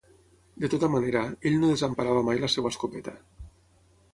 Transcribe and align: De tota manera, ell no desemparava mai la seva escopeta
De 0.63 0.69
tota 0.73 0.87
manera, 0.93 1.21
ell 1.49 1.59
no 1.65 1.69
desemparava 1.73 2.25
mai 2.31 2.41
la 2.45 2.51
seva 2.55 2.73
escopeta 2.75 3.15